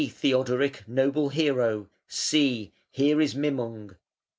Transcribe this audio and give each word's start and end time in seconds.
Theodoric, 0.09 0.87
noble 0.87 1.29
hero! 1.29 1.87
see! 2.07 2.73
here 2.89 3.21
is 3.21 3.35
Mimung. 3.35 3.97